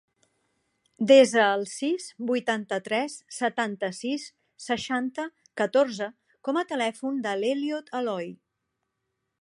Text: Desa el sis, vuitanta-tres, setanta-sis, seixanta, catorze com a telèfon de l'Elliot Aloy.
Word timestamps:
Desa 1.09 1.41
el 1.57 1.65
sis, 1.71 2.07
vuitanta-tres, 2.29 3.17
setanta-sis, 3.37 4.25
seixanta, 4.69 5.27
catorze 5.63 6.09
com 6.49 6.61
a 6.63 6.65
telèfon 6.73 7.21
de 7.29 7.37
l'Elliot 7.45 7.97
Aloy. 8.03 8.33